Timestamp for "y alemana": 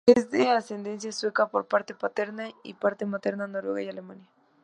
3.83-4.27